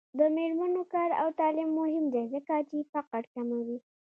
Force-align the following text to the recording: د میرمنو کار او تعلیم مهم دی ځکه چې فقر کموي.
د 0.19 0.21
میرمنو 0.35 0.81
کار 0.93 1.09
او 1.21 1.27
تعلیم 1.39 1.69
مهم 1.79 2.05
دی 2.13 2.23
ځکه 2.33 2.53
چې 2.69 2.77
فقر 2.93 3.21
کموي. 3.33 3.77